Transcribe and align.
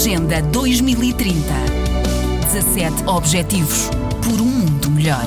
Agenda 0.00 0.40
2030. 0.40 1.36
17 2.54 3.04
Objetivos 3.06 3.90
por 4.24 4.40
um 4.40 4.46
mundo 4.46 4.90
melhor. 4.90 5.26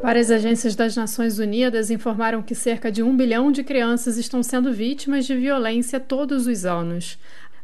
Várias 0.00 0.30
agências 0.30 0.76
das 0.76 0.94
Nações 0.94 1.40
Unidas 1.40 1.90
informaram 1.90 2.42
que 2.42 2.54
cerca 2.54 2.92
de 2.92 3.02
um 3.02 3.16
bilhão 3.16 3.50
de 3.50 3.64
crianças 3.64 4.18
estão 4.18 4.40
sendo 4.40 4.72
vítimas 4.72 5.26
de 5.26 5.34
violência 5.34 5.98
todos 5.98 6.46
os 6.46 6.64
anos. 6.64 7.18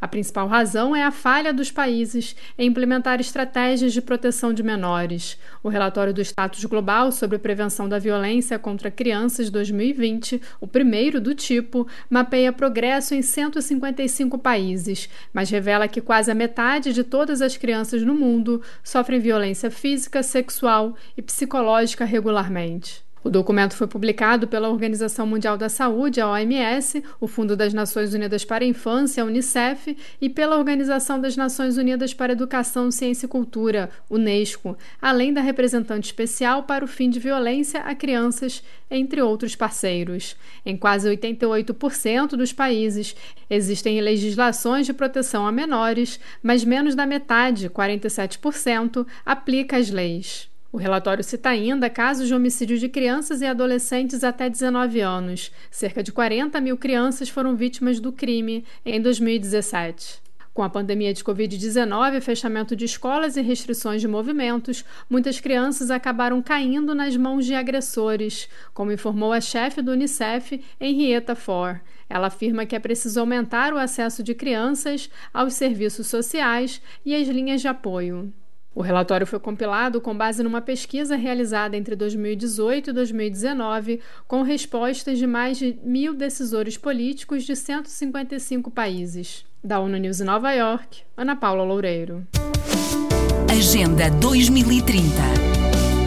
A 0.06 0.08
principal 0.08 0.46
razão 0.46 0.94
é 0.94 1.02
a 1.02 1.10
falha 1.10 1.52
dos 1.52 1.72
países 1.72 2.36
em 2.56 2.68
implementar 2.68 3.20
estratégias 3.20 3.92
de 3.92 4.00
proteção 4.00 4.52
de 4.52 4.62
menores. 4.62 5.36
O 5.64 5.68
relatório 5.68 6.14
do 6.14 6.20
Status 6.20 6.64
Global 6.64 7.10
sobre 7.10 7.40
Prevenção 7.40 7.88
da 7.88 7.98
Violência 7.98 8.56
contra 8.56 8.88
Crianças 8.88 9.50
2020, 9.50 10.40
o 10.60 10.68
primeiro 10.68 11.20
do 11.20 11.34
tipo, 11.34 11.88
mapeia 12.08 12.52
progresso 12.52 13.16
em 13.16 13.20
155 13.20 14.38
países, 14.38 15.08
mas 15.34 15.50
revela 15.50 15.88
que 15.88 16.00
quase 16.00 16.30
a 16.30 16.36
metade 16.36 16.92
de 16.92 17.02
todas 17.02 17.42
as 17.42 17.56
crianças 17.56 18.00
no 18.02 18.14
mundo 18.14 18.62
sofrem 18.84 19.18
violência 19.18 19.72
física, 19.72 20.22
sexual 20.22 20.94
e 21.16 21.20
psicológica 21.20 22.04
regularmente. 22.04 23.05
O 23.26 23.30
documento 23.30 23.74
foi 23.74 23.88
publicado 23.88 24.46
pela 24.46 24.68
Organização 24.68 25.26
Mundial 25.26 25.58
da 25.58 25.68
Saúde, 25.68 26.20
a 26.20 26.30
OMS, 26.30 27.02
o 27.20 27.26
Fundo 27.26 27.56
das 27.56 27.74
Nações 27.74 28.14
Unidas 28.14 28.44
para 28.44 28.64
a 28.64 28.68
Infância, 28.68 29.20
a 29.20 29.26
Unicef, 29.26 29.96
e 30.20 30.28
pela 30.28 30.56
Organização 30.56 31.20
das 31.20 31.36
Nações 31.36 31.76
Unidas 31.76 32.14
para 32.14 32.34
Educação, 32.34 32.88
Ciência 32.88 33.26
e 33.26 33.28
Cultura, 33.28 33.90
Unesco, 34.08 34.78
além 35.02 35.32
da 35.32 35.40
representante 35.40 36.04
especial 36.04 36.62
para 36.62 36.84
o 36.84 36.86
fim 36.86 37.10
de 37.10 37.18
violência 37.18 37.80
a 37.80 37.96
crianças, 37.96 38.62
entre 38.88 39.20
outros 39.20 39.56
parceiros. 39.56 40.36
Em 40.64 40.76
quase 40.76 41.08
88% 41.08 42.36
dos 42.36 42.52
países 42.52 43.16
existem 43.50 44.00
legislações 44.00 44.86
de 44.86 44.92
proteção 44.92 45.44
a 45.44 45.50
menores, 45.50 46.20
mas 46.40 46.62
menos 46.62 46.94
da 46.94 47.04
metade, 47.04 47.68
47%, 47.70 49.04
aplica 49.24 49.76
as 49.76 49.90
leis. 49.90 50.48
O 50.72 50.78
relatório 50.78 51.22
cita 51.22 51.48
ainda 51.50 51.88
casos 51.88 52.26
de 52.26 52.34
homicídio 52.34 52.78
de 52.78 52.88
crianças 52.88 53.40
e 53.40 53.46
adolescentes 53.46 54.24
até 54.24 54.50
19 54.50 55.00
anos. 55.00 55.52
Cerca 55.70 56.02
de 56.02 56.12
40 56.12 56.60
mil 56.60 56.76
crianças 56.76 57.28
foram 57.28 57.54
vítimas 57.54 58.00
do 58.00 58.12
crime 58.12 58.64
em 58.84 59.00
2017. 59.00 60.26
Com 60.52 60.62
a 60.62 60.70
pandemia 60.70 61.12
de 61.12 61.22
Covid-19, 61.22 62.20
fechamento 62.22 62.74
de 62.74 62.86
escolas 62.86 63.36
e 63.36 63.42
restrições 63.42 64.00
de 64.00 64.08
movimentos, 64.08 64.86
muitas 65.08 65.38
crianças 65.38 65.90
acabaram 65.90 66.40
caindo 66.40 66.94
nas 66.94 67.14
mãos 67.14 67.44
de 67.44 67.54
agressores, 67.54 68.48
como 68.72 68.90
informou 68.90 69.34
a 69.34 69.40
chefe 69.40 69.82
do 69.82 69.92
Unicef, 69.92 70.64
Henrietta 70.80 71.34
Ford. 71.34 71.78
Ela 72.08 72.28
afirma 72.28 72.64
que 72.64 72.74
é 72.74 72.78
preciso 72.78 73.20
aumentar 73.20 73.74
o 73.74 73.78
acesso 73.78 74.22
de 74.22 74.34
crianças 74.34 75.10
aos 75.32 75.52
serviços 75.52 76.06
sociais 76.06 76.80
e 77.04 77.14
às 77.14 77.28
linhas 77.28 77.60
de 77.60 77.68
apoio. 77.68 78.32
O 78.76 78.82
relatório 78.82 79.26
foi 79.26 79.40
compilado 79.40 80.02
com 80.02 80.14
base 80.14 80.42
numa 80.42 80.60
pesquisa 80.60 81.16
realizada 81.16 81.78
entre 81.78 81.96
2018 81.96 82.90
e 82.90 82.92
2019, 82.92 84.00
com 84.28 84.42
respostas 84.42 85.16
de 85.16 85.26
mais 85.26 85.56
de 85.56 85.78
mil 85.82 86.12
decisores 86.12 86.76
políticos 86.76 87.44
de 87.44 87.56
155 87.56 88.70
países. 88.70 89.46
Da 89.64 89.80
ONU 89.80 89.96
News 89.96 90.20
em 90.20 90.24
Nova 90.24 90.52
York, 90.52 91.04
Ana 91.16 91.34
Paula 91.34 91.64
Loureiro. 91.64 92.26
Agenda 93.50 94.10
2030 94.10 95.06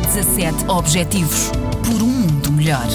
17 0.04 0.70
Objetivos 0.70 1.50
por 1.84 2.04
um 2.04 2.08
mundo 2.08 2.52
melhor. 2.52 2.86